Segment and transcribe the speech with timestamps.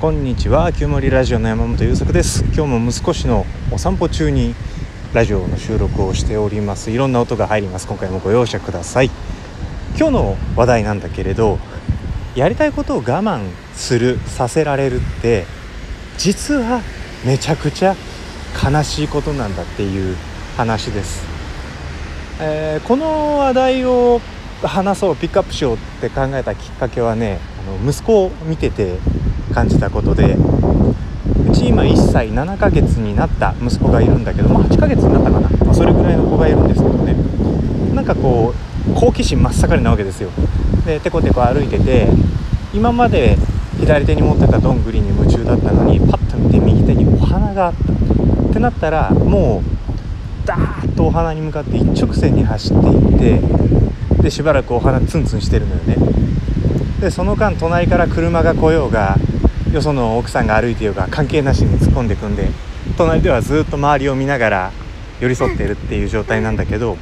[0.00, 0.72] こんにちは。
[0.72, 2.44] 旧森ラジオの山本優作です。
[2.54, 4.54] 今日も息子氏のお散歩中に
[5.12, 6.92] ラジオの収録をしております。
[6.92, 7.88] いろんな音が入ります。
[7.88, 9.10] 今回もご容赦ください。
[9.96, 11.58] 今日の話題なんだけれど
[12.36, 13.40] やりたいことを我慢
[13.74, 15.46] するさせられるって
[16.16, 16.80] 実は
[17.26, 17.96] めちゃくちゃ
[18.64, 20.16] 悲しいことなんだっていう
[20.56, 21.24] 話です、
[22.40, 24.20] えー、この話題を
[24.62, 28.98] 話そうピックアップしようって考えたきっかけはねあの息子を見てて
[29.48, 30.36] 感じたことで
[31.48, 37.14] うち今1歳7ヶ月になった息子がいるんだけど、まあ、8ヶ月になったかな、まあ、それぐらいの子がいるんですけどね。
[37.94, 38.54] なんかこ
[38.88, 40.30] う好奇心真っ盛りなわけですよ。
[40.86, 42.08] でテコテコ歩いてて
[42.72, 43.36] 今まで
[43.80, 47.98] 左手に持ってたどんぐりに夢中だったのにパッと見て右手にお花があった。
[48.48, 49.62] ってなったらも
[50.44, 53.18] うダーッとお花に向かって一直線に走っていっ
[54.18, 55.96] てでしばらくお花ツンツンしてるのよね。
[57.00, 59.16] でその間隣から車が来ようが
[59.72, 62.48] よその奥さんが歩いてようが関係なしに突っ込んでくんで
[62.96, 64.72] 隣ではずっと周りを見ながら
[65.20, 66.96] 寄り添ってるっていう状態なんだけど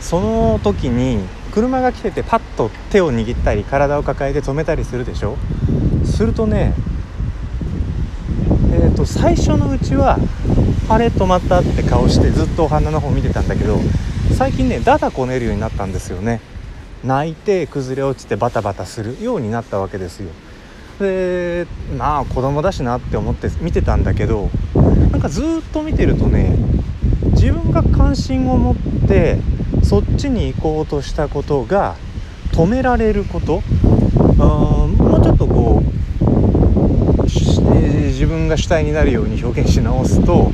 [0.00, 1.18] その時に
[1.52, 5.36] 車が来ててパッと手を握ったり体を抱えて止めたりするでしょ？
[6.04, 6.72] するとね
[8.72, 10.18] えーと、最初のうちは
[10.88, 13.78] 「あれ止まった?」って顔してずっとお花の方見てたんだけど
[14.36, 16.40] 最近ねダダこねるようになったんですよね
[17.04, 20.28] 泣いて崩れ落ちてバタバタするようになったわけですよ
[20.98, 24.50] でまあ子供だしなって思って見てたんだけど
[25.10, 26.56] なんかずっと見てるとね
[27.32, 28.76] 自分が関心を持っ
[29.08, 29.38] て
[29.82, 31.96] そっちに行こうとしたことが
[32.52, 33.62] 止められること
[34.40, 35.98] あもうちょっとこう
[37.24, 40.50] 自分が主体になるように表現し直すと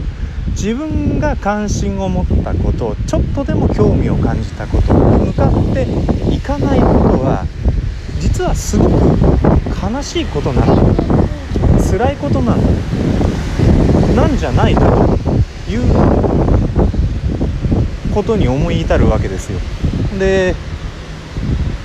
[0.48, 5.86] 自分が関心を持ったことちょっとでも興味を感じたことに向かって
[6.30, 6.90] いかないこと
[7.24, 7.46] は
[8.20, 10.94] 実はすごく悲しいことなの。
[11.90, 12.62] 辛いことなの。
[14.14, 15.82] なんじゃないかという
[18.14, 19.58] ことに思い至るわけですよ。
[20.18, 20.54] で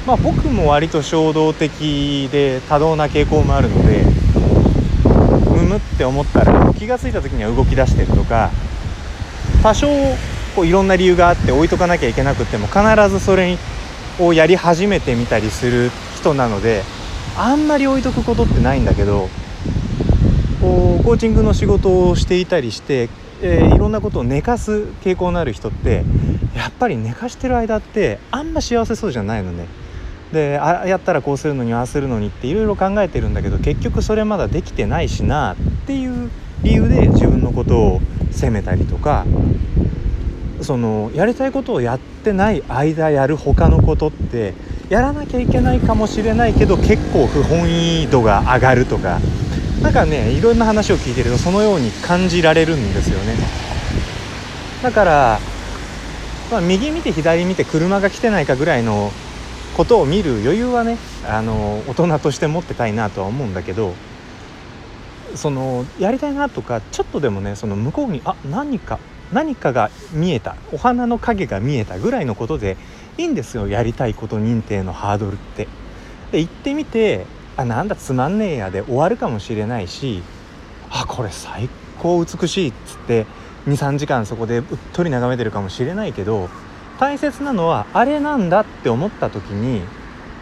[0.06, 4.04] まあ僕も割と衝動的で多動な傾向もあるので
[5.50, 8.52] むむって思ったら気が付いた時には動き出してるとか
[9.62, 9.88] 多少
[10.56, 13.58] こういろんな理由があって置いとかなきゃいけなくても必ずそれ
[14.20, 16.84] をやり始めてみたりする人なので
[17.40, 19.30] あんまり置いとくことってないんだけど
[20.60, 23.10] こうコーチングの仕事をしていたりして、
[23.42, 26.04] えー、いろんなことを寝かす傾向のある人って
[26.54, 29.68] やっぱり寝かしてる間ってあんま幸せそうじゃないのね。
[30.34, 35.56] であやったらこうするのにああするのにっていろいろ考えてるんだけど結局それまだできてないしなっ
[35.88, 36.30] ていう
[36.62, 39.26] 理由で自分のことを責めたりとか
[40.62, 44.54] そのやりたいことをやってない間やる他のことって
[44.90, 49.20] やらなきゃいけないかもしれないけど結構不本意度が上がるとか。
[49.82, 53.36] 何かねいろんな話を聞いてるとそのように感じられるんですよね。
[54.84, 55.40] だから、
[56.52, 59.12] まあ、右見て左見て車が来てないかぐらいの
[59.78, 63.94] ことを見る余裕はねあの大人として持ってたいなとは思うんだけど
[65.36, 69.00] そのやりたいなとかちょっとでもねその向こうにあ何か
[69.32, 72.78] 何かが見えたお花の影が見えたぐらいのことで
[73.20, 75.68] いいんですよやりたいこと認定のハードルって。
[76.32, 77.26] で行ってみて
[77.58, 80.22] あなんだつまんねえやで終わるかもしれないし
[80.90, 81.70] あこれ最
[82.00, 83.26] 高美しいっつって
[83.68, 86.50] 23時間そこでうっとり眺めてるかもしれないけど
[87.00, 89.82] 大切なのはあれなんだって思った時に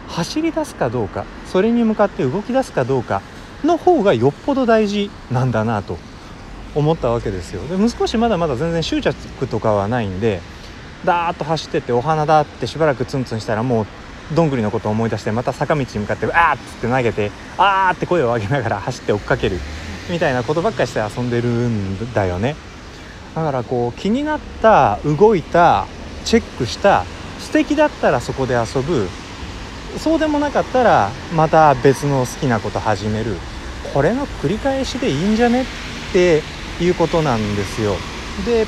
[0.08, 3.22] 走り出すかどうかそれに向かって動き出すかどうか
[3.64, 5.98] の方がよっぽど大事なんだなと
[6.74, 10.40] 思ったわけですよで息子しまだまだ全然執着とかはないんで
[11.04, 13.86] ダーッと走っててお花だってしばらくツンツンしたらもう
[14.34, 19.58] どんぐりのことを思い出してまた坂道に向かって「あーっつって投げて「あー」って声を上げながら走って追っかける
[20.10, 22.56] みたいなことばっかりして遊んでるんだよね。
[23.34, 25.86] だからこう気になった動いた
[26.24, 27.04] チェックした
[27.38, 29.08] 素敵だったらそこで遊ぶ
[29.98, 33.36] そうでもなかったらまた別の好きなこと始める。
[33.94, 35.64] これの繰り返しでいいんじゃねっ
[36.12, 36.42] て
[36.80, 37.96] いうことなんですよ。
[38.44, 38.66] で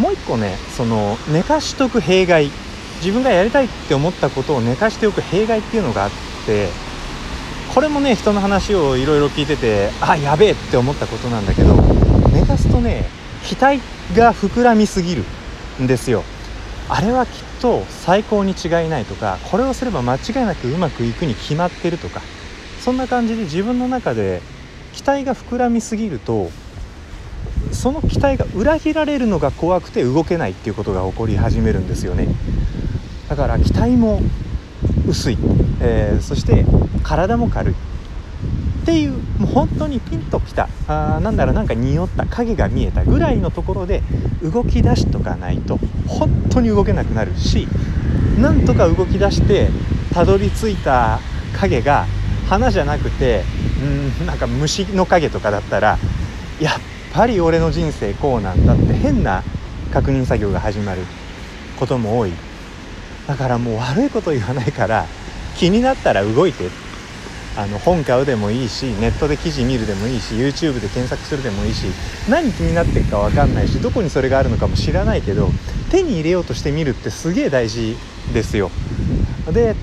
[0.00, 2.50] もう一個ねその寝かしとく弊害。
[3.00, 6.10] 自分がやりたいって思ったことを寝かしておく弊害っていうのがあっ
[6.44, 6.68] て
[7.74, 11.76] これもね人の話をいろいろ聞いててあやべえって思ったことなんだけど
[12.30, 13.06] 寝かすとね
[13.46, 13.80] 期待
[14.14, 15.24] が膨らみすぎる
[15.82, 16.24] んですよ。
[16.90, 17.32] あれはきっ
[17.62, 22.20] と最高に違いないとかこれをすれば間違いなくうまくいくに決まってるとか
[22.84, 24.42] そんな感じで自分の中で
[24.92, 26.50] 期待が膨らみすぎると
[27.72, 32.28] その期待が裏切られるのが怖くて動けないっていうことが起こり始めるんですよね。
[33.28, 34.20] だから期待も
[35.08, 35.38] 薄い、
[35.80, 36.64] えー、そして
[37.02, 37.76] 体も軽いっ
[38.84, 40.68] ていうもう本当にピンときた。
[40.88, 44.02] あなんだろうなんか匂った影が見えたぐらいのところで
[44.42, 45.78] 動き出しとかないと
[46.08, 47.68] 本当に動けなくなるし
[48.38, 49.68] なんとか動き出して
[50.12, 51.20] たどり着いた
[51.58, 52.06] 影が
[52.48, 53.44] 花じゃなくて
[54.18, 55.98] うんなんか虫の影とかだったら
[56.60, 56.74] やっ
[57.12, 59.42] ぱり俺の人生こうなんだって変な
[59.92, 61.02] 確認作業が始まる
[61.78, 62.32] ことも多い
[63.26, 65.06] だからもう悪いこと言わないから
[65.56, 66.68] 気になったら動いて
[67.56, 71.86] あの本買うでもいいしネットで記事見るでもいいし YouTube で検索するでもいいし
[72.28, 75.50] 何気になってるか分かんないしどこにそれがあるのかも知らないけど
[75.90, 77.96] 手に入れようとしてみるってすげえ大事
[78.32, 78.70] ですよ。
[79.52, 79.74] で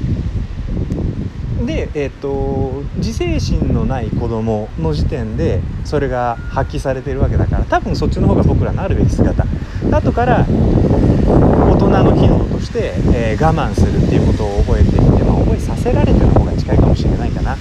[1.66, 9.46] で、えーと、自制心のない子供の時点でそれが発揮されてるわけだから多分そっちの方が僕らのあるべき姿。
[9.92, 17.58] 後から大人の機能として、えー、我慢するっていうことを覚えていて、まあ、覚えさせられてる方が近いかもしれないかな。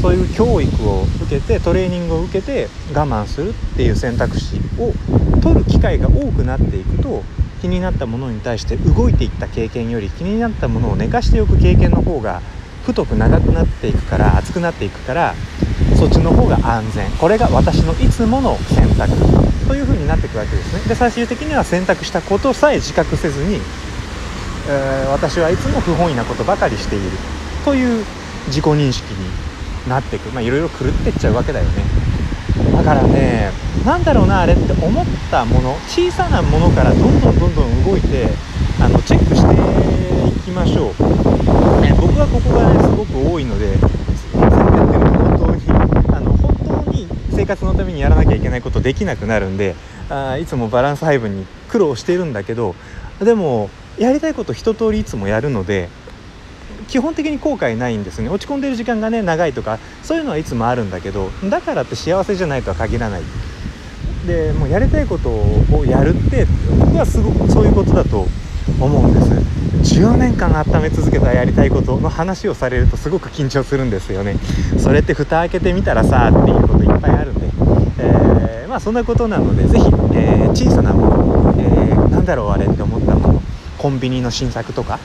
[0.00, 4.92] そういう教育を受けてトレーニングを受けて我慢するっていう選択肢を
[5.40, 7.22] 取る機会が多くなっていくと
[7.62, 12.42] 気になったものに対して動いていった経験より気になったものを寝かしておく経験の方が
[12.84, 15.34] 太く長くなっていくから熱くなっていくから
[15.96, 17.10] そっちの方が安全。
[17.12, 19.12] これが私のいつもの選択。
[19.66, 20.80] という風になっていくわけですね。
[20.86, 23.60] で最終的には選択したことさえ自覚せずに、
[24.68, 27.10] えー、私はいつも不本意なことばかりしている。
[27.64, 28.04] という
[28.48, 29.18] 自己認識に
[29.88, 30.28] なっていく。
[30.30, 31.84] まあいろいろ狂ってっちゃうわけだよね。
[32.76, 33.50] だからね
[33.86, 38.28] 何だろうなあれって思ったもの小さなものからどんどんどんどん動いて
[38.80, 40.94] あのチェックしていきましょう、
[42.34, 45.62] ここがねすごく多いのでその逆でも本当に
[46.12, 49.76] あの本当に生活のためにやらなきゃいけないことできなくなるんで
[50.10, 52.74] あいつもバランス配分に苦労してるんだけど
[53.20, 55.88] でもやりたいこと一通りいつもやるので
[56.88, 58.28] 基本的に後悔ないんですね。
[58.28, 63.22] 落ち込んでる時間がね長いとかそういうのはいつもあるんだけどだからって幸せじゃないとは限らない。
[64.26, 66.46] でもうやりたいことをやるって
[66.78, 68.26] 僕はすごくそういうことだと
[68.80, 69.54] 思うんです。
[69.96, 74.36] 10年間温め続けたやりたいことの話をされるとすごく緊張するんですよね。
[74.78, 77.46] それって蓋開けてみたらさっていうこといっぱいあるんで、
[77.98, 79.84] えー、まあそんなことなので是非、
[80.14, 83.42] えー、小さなもの、えー、なんだろうあれって思ったもの。
[83.78, 84.98] コンビニの新作とか。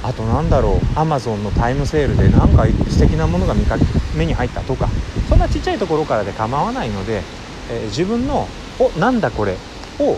[0.00, 3.76] あとなんだろうアマゾンのタイムセールでなんか素敵なものが見か
[4.16, 4.88] 目に入ったとか。
[5.28, 7.22] そんなちっちゃいところからで構わないので、
[7.70, 9.56] えー、自分の「おなんだこれ」
[10.00, 10.16] を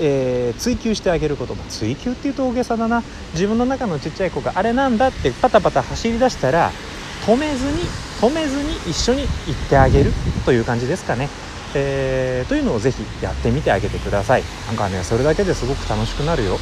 [0.00, 3.02] えー、追求してあげることも追求っていうと大げさだな
[3.32, 6.70] 自分の中のちっちゃい子があれなんだってパタパタ走り出したら
[7.26, 7.82] 止めずに
[8.20, 9.28] 止めずに一緒に行っ
[9.68, 10.12] てあげる
[10.44, 11.28] という感じですかね。
[11.74, 14.42] えー、というのをぜひやってみてあげてください。
[14.66, 16.58] なんかねそれだけですごく楽しくなるよ。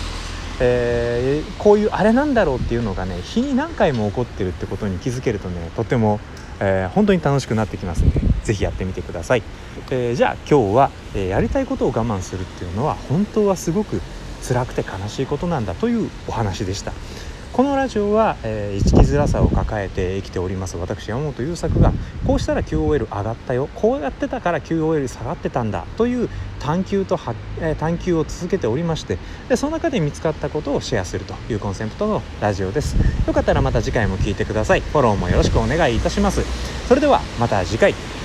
[0.59, 6.19] えー、こういうあれなんだろうっていうのがね日に何回も起こってるってことに気づけるとねとても、
[6.61, 9.43] えー、本当に楽しくなってきますので是非やってみてください。
[9.91, 14.00] えー、じゃあ今日は、えー、やりたいことを我慢するっていうのは本当はすごく
[14.47, 16.93] 辛くて悲しいことなんだというお話でした。
[17.56, 20.76] このラジオは、えー、生きづらさを抱えて生きております。
[20.76, 21.91] 私山本優作が
[22.26, 23.70] こうしたら QOL 上がったよ。
[23.75, 25.87] こうやってたから QOL 下がってたんだ。
[25.97, 26.29] という
[26.61, 29.17] 探求とは、えー、探求を続けておりまして
[29.49, 32.94] でその中で見つかったことをシェアするというコンセプトのラジオです。
[33.26, 34.82] よかったらまた次回も聴いてください。
[34.82, 36.43] フォローもよろしくお願いいたします。
[36.87, 38.15] それではまた次回。